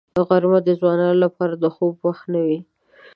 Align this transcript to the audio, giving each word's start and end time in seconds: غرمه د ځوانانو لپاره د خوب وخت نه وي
غرمه 0.27 0.59
د 0.65 0.69
ځوانانو 0.79 1.21
لپاره 1.25 1.53
د 1.57 1.65
خوب 1.75 1.93
وخت 2.07 2.25
نه 2.33 2.41
وي 2.45 2.59